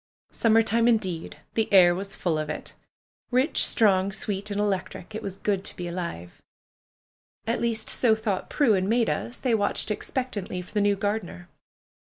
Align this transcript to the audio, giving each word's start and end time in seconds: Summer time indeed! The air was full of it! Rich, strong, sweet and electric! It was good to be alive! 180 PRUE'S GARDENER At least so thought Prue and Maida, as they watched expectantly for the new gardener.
Summer 0.31 0.63
time 0.63 0.87
indeed! 0.87 1.37
The 1.53 1.71
air 1.71 1.93
was 1.93 2.15
full 2.15 2.39
of 2.39 2.49
it! 2.49 2.73
Rich, 3.29 3.63
strong, 3.63 4.11
sweet 4.11 4.49
and 4.49 4.59
electric! 4.59 5.13
It 5.13 5.21
was 5.21 5.37
good 5.37 5.63
to 5.65 5.75
be 5.75 5.87
alive! 5.87 6.41
180 7.43 7.45
PRUE'S 7.45 7.45
GARDENER 7.45 7.53
At 7.53 7.61
least 7.61 7.87
so 7.91 8.15
thought 8.15 8.49
Prue 8.49 8.73
and 8.73 8.89
Maida, 8.89 9.11
as 9.11 9.39
they 9.41 9.53
watched 9.53 9.91
expectantly 9.91 10.63
for 10.63 10.73
the 10.73 10.81
new 10.81 10.95
gardener. 10.95 11.49